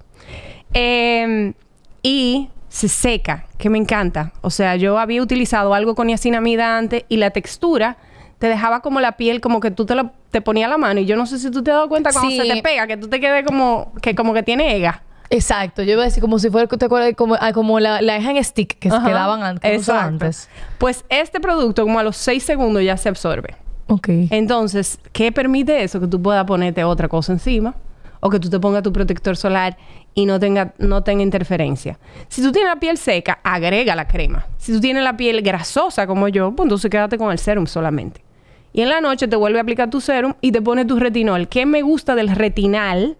[0.72, 1.54] Em,
[2.02, 4.32] y se seca, que me encanta.
[4.40, 7.96] O sea, yo había utilizado algo con niacinamida antes y la textura
[8.38, 11.00] te dejaba como la piel, como que tú te, la, te ponías la mano.
[11.00, 12.96] Y yo no sé si tú te has dado cuenta cuando se te pega, que
[12.96, 15.02] tú te quedes como que, como que tiene ega.
[15.30, 17.12] Exacto, yo iba a decir como si fuera, ¿te acuerdas?
[17.14, 20.48] Como, ah, como la, la en stick que se quedaban antes, antes.
[20.78, 23.56] Pues este producto, como a los 6 segundos, ya se absorbe.
[23.88, 24.08] Ok.
[24.30, 26.00] Entonces, ¿qué permite eso?
[26.00, 27.74] Que tú puedas ponerte otra cosa encima
[28.20, 29.76] o que tú te pongas tu protector solar
[30.14, 31.98] y no tenga, no tenga interferencia.
[32.28, 34.46] Si tú tienes la piel seca, agrega la crema.
[34.56, 38.22] Si tú tienes la piel grasosa como yo, pues entonces quédate con el serum solamente.
[38.72, 41.48] Y en la noche te vuelve a aplicar tu serum y te pone tu retinol.
[41.48, 43.16] ¿Qué me gusta del retinal?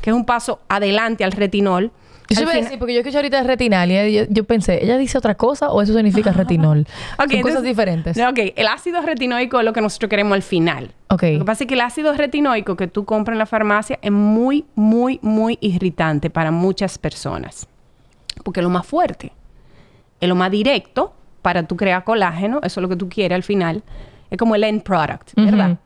[0.00, 1.92] Que es un paso adelante al retinol
[2.32, 5.34] eso iba a decir, porque yo escuché ahorita retinal y yo, pensé, ¿ella dice otra
[5.34, 6.86] cosa o eso significa retinol?
[7.16, 8.16] Son cosas diferentes.
[8.16, 10.90] ok, el ácido retinoico es lo que nosotros queremos al final.
[11.08, 11.22] Ok.
[11.22, 14.10] Lo que pasa es que el ácido retinoico que tú compras en la farmacia es
[14.10, 17.66] muy, muy, muy irritante para muchas personas.
[18.44, 19.32] Porque es lo más fuerte.
[20.20, 23.42] Es lo más directo para tú crear colágeno, eso es lo que tú quieres al
[23.42, 23.82] final.
[24.32, 25.78] Es como el end product, ¿verdad?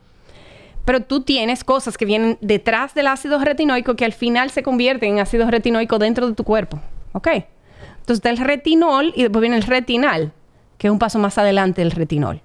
[0.87, 5.15] pero tú tienes cosas que vienen detrás del ácido retinoico que al final se convierten
[5.15, 6.79] en ácido retinoico dentro de tu cuerpo.
[7.11, 7.27] ¿Ok?
[7.27, 10.31] Entonces está el retinol y después viene el retinal,
[10.77, 12.39] que es un paso más adelante del retinol.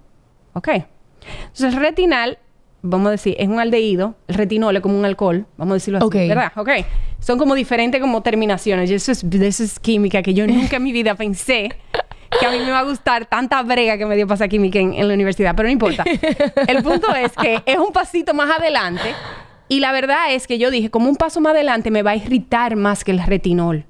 [0.55, 0.69] ¿Ok?
[0.71, 2.39] Entonces el retinal,
[2.83, 5.99] vamos a decir, es un aldehído, el retinol es como un alcohol, vamos a decirlo
[5.99, 6.51] así, ¿verdad?
[6.57, 6.69] ¿Ok?
[7.21, 10.83] Son como diferentes como terminaciones y eso es, eso es química que yo nunca en
[10.83, 11.69] mi vida pensé
[12.41, 14.95] que a mí me va a gustar tanta brega que me dio pasar química en,
[14.95, 16.05] en la universidad, pero no importa.
[16.67, 19.15] El punto es que es un pasito más adelante
[19.69, 22.17] y la verdad es que yo dije, como un paso más adelante me va a
[22.17, 23.85] irritar más que el retinol.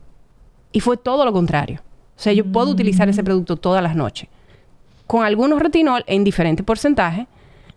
[0.70, 1.80] Y fue todo lo contrario.
[2.16, 4.28] O sea, yo puedo utilizar ese producto todas las noches.
[5.06, 7.26] con algunos retinol en diferentes porcentajes.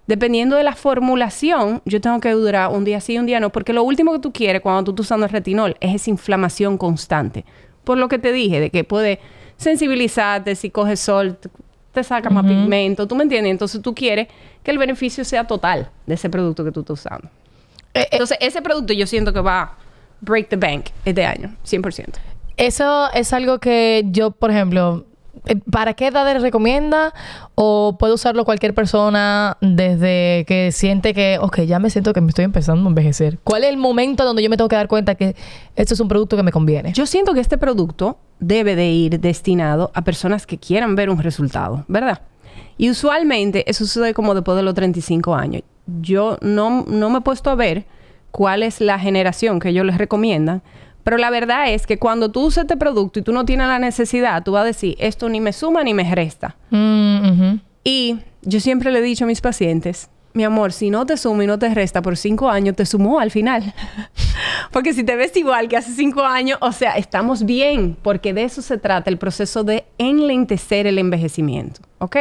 [0.07, 3.73] Dependiendo de la formulación, yo tengo que durar un día sí, un día no, porque
[3.73, 7.43] lo último que tú quieres cuando tú estás usando el retinol es esa inflamación constante.
[7.83, 9.19] Por lo que te dije, de que puede
[9.57, 11.37] sensibilizarte, si coges sol,
[11.91, 13.51] te saca más pigmento, ¿tú me entiendes?
[13.51, 14.27] Entonces tú quieres
[14.61, 17.29] que el beneficio sea total de ese producto que tú estás usando.
[17.93, 18.07] Eh, eh.
[18.11, 19.77] Entonces, ese producto yo siento que va a
[20.21, 22.15] break the bank este año, 100%.
[22.57, 25.05] Eso es algo que yo, por ejemplo,
[25.71, 27.13] ¿Para qué edad le recomienda?
[27.55, 32.29] ¿O puede usarlo cualquier persona desde que siente que, ok, ya me siento que me
[32.29, 33.39] estoy empezando a envejecer?
[33.43, 35.35] ¿Cuál es el momento donde yo me tengo que dar cuenta que
[35.75, 36.93] esto es un producto que me conviene?
[36.93, 41.19] Yo siento que este producto debe de ir destinado a personas que quieran ver un
[41.19, 42.21] resultado, ¿verdad?
[42.77, 45.63] Y usualmente eso sucede como después de los 35 años.
[46.01, 47.85] Yo no, no me he puesto a ver
[48.31, 50.61] cuál es la generación que ellos les recomiendan,
[51.05, 53.77] pero la verdad es que cuando tú usas este producto y tú no tienes la
[53.77, 56.55] necesidad, tú vas a decir, esto ni me suma ni me resta.
[56.71, 61.15] Mm, y yo siempre le he dicho a mis pacientes, mi amor, si no te
[61.15, 63.71] suma y no te resta por cinco años, te sumó al final.
[64.71, 68.41] porque si te ves igual que hace cinco años, o sea, estamos bien, porque de
[68.41, 71.81] eso se trata el proceso de enlentecer el envejecimiento.
[71.99, 72.17] ¿Ok?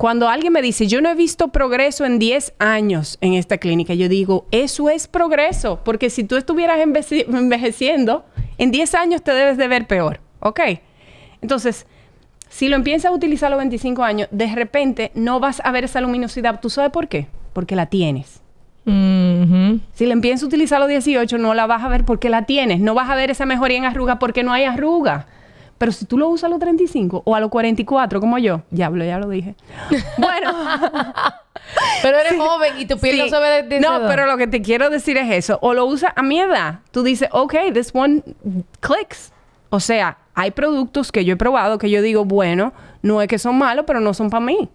[0.00, 3.92] Cuando alguien me dice, yo no he visto progreso en 10 años en esta clínica,
[3.92, 8.24] yo digo, eso es progreso, porque si tú estuvieras envejeciendo,
[8.56, 10.58] en 10 años te debes de ver peor, ¿ok?
[11.42, 11.86] Entonces,
[12.48, 15.84] si lo empiezas a utilizar a los 25 años, de repente no vas a ver
[15.84, 16.60] esa luminosidad.
[16.60, 17.26] ¿Tú sabes por qué?
[17.52, 18.40] Porque la tienes.
[18.86, 22.46] Si lo empiezas a utilizar a los 18, no la vas a ver porque la
[22.46, 22.80] tienes.
[22.80, 25.26] No vas a ver esa mejoría en arruga porque no hay arruga.
[25.80, 28.92] Pero si tú lo usas a los 35 o a los 44, como yo, ya,
[28.94, 29.54] ya lo dije.
[30.18, 30.52] bueno.
[32.02, 34.60] pero eres joven y tu piel no se ve de, No, pero lo que te
[34.60, 35.58] quiero decir es eso.
[35.62, 36.80] O lo usas a mi edad.
[36.90, 38.22] Tú dices, ok, this one
[38.80, 39.32] clicks.
[39.70, 43.38] O sea, hay productos que yo he probado que yo digo, bueno, no es que
[43.38, 44.68] son malos, pero no son para mí.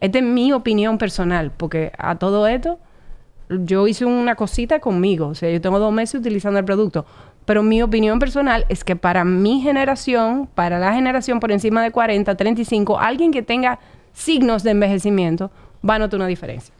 [0.00, 2.78] Esta es mi opinión personal, porque a todo esto,
[3.50, 5.26] yo hice una cosita conmigo.
[5.26, 7.04] O sea, yo tengo dos meses utilizando el producto.
[7.44, 11.90] Pero mi opinión personal es que para mi generación, para la generación por encima de
[11.90, 13.78] 40, 35, alguien que tenga
[14.12, 15.50] signos de envejecimiento
[15.88, 16.74] va a notar una diferencia.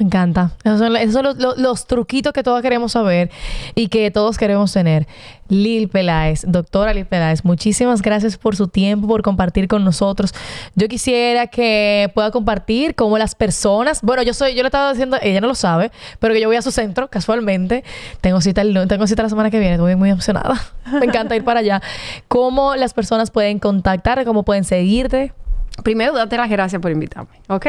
[0.00, 0.52] Me encanta.
[0.64, 3.30] Esos son, los, truquitos que todos queremos saber
[3.74, 5.06] y que todos queremos tener.
[5.50, 10.32] Lil Peláez, doctora Lil Peláez, muchísimas gracias por su tiempo, por compartir con nosotros.
[10.74, 15.18] Yo quisiera que pueda compartir cómo las personas, bueno, yo soy, yo le estaba diciendo,
[15.20, 17.84] ella no lo sabe, pero que yo voy a su centro casualmente.
[18.22, 20.58] Tengo cita, tengo cita la semana que viene, estoy muy emocionada.
[20.98, 21.82] Me encanta ir para allá.
[22.26, 25.34] Cómo las personas pueden contactar, cómo pueden seguirte.
[25.82, 27.30] Primero, date las gracias por invitarme.
[27.48, 27.66] Ok.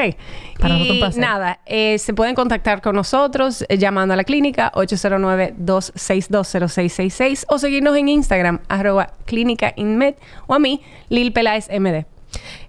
[0.60, 7.45] Para y nada, eh, se pueden contactar con nosotros eh, llamando a la clínica 809-262-0666
[7.47, 10.13] o seguirnos en Instagram, arroba clínica inmed
[10.47, 12.06] o a mí, Lil Peláez MD.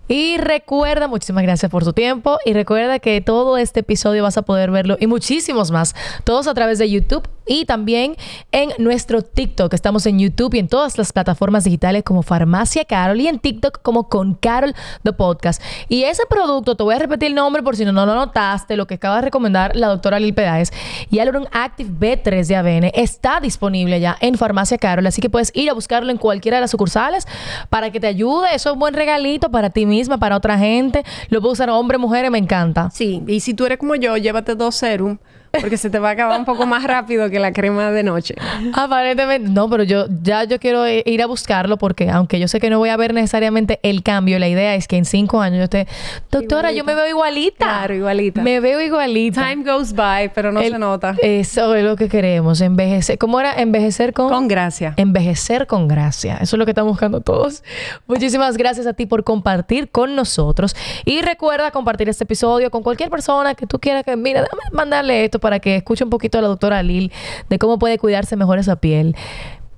[0.08, 2.38] Y recuerda, muchísimas gracias por tu tiempo.
[2.44, 6.54] Y recuerda que todo este episodio vas a poder verlo y muchísimos más, todos a
[6.54, 8.16] través de YouTube y también
[8.52, 9.72] en nuestro TikTok.
[9.74, 13.80] Estamos en YouTube y en todas las plataformas digitales como Farmacia Carol y en TikTok
[13.82, 15.62] como con Carol The Podcast.
[15.88, 18.86] Y ese producto, te voy a repetir el nombre por si no, lo notaste, lo
[18.86, 20.72] que acaba de recomendar la doctora Lil Pedáez,
[21.10, 25.06] Hyaluron Active B3 de AVN, está disponible ya en Farmacia Carol.
[25.06, 27.26] Así que puedes ir a buscarlo en cualquiera de las sucursales
[27.70, 28.54] para que te ayude.
[28.54, 31.04] Eso es un buen regalito para ti misma, para otra gente.
[31.28, 32.90] Lo puedo usar hombre, mujeres, me encanta.
[32.90, 35.18] Sí, y si tú eres como yo, llévate dos serum
[35.60, 38.34] porque se te va a acabar un poco más rápido que la crema de noche.
[38.72, 42.70] Aparentemente, no, pero yo ya yo quiero ir a buscarlo porque aunque yo sé que
[42.70, 45.64] no voy a ver necesariamente el cambio, la idea es que en cinco años yo
[45.64, 45.86] esté,
[46.30, 47.66] doctora, yo me veo igualita.
[47.66, 48.42] Claro, igualita.
[48.42, 49.48] Me veo igualita.
[49.48, 51.16] Time goes by, pero no se nota.
[51.22, 53.18] Eso es lo que queremos, envejecer.
[53.18, 53.52] ¿Cómo era?
[53.54, 54.28] Envejecer con...
[54.28, 54.94] Con gracia.
[54.96, 56.38] Envejecer con gracia.
[56.40, 57.62] Eso es lo que estamos buscando todos.
[58.06, 60.74] Muchísimas gracias a ti por compartir con nosotros.
[61.04, 65.24] Y recuerda compartir este episodio con cualquier persona que tú quieras que, mira, dame mandarle
[65.24, 67.12] esto para que escuche un poquito a la doctora Lil
[67.50, 69.14] de cómo puede cuidarse mejor esa piel.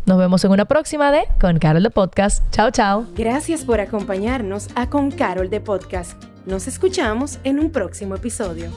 [0.07, 2.45] Nos vemos en una próxima de Con Carol de Podcast.
[2.53, 3.07] Chao, chao.
[3.17, 6.23] Gracias por acompañarnos a Con Carol de Podcast.
[6.47, 8.71] Nos escuchamos en un próximo episodio.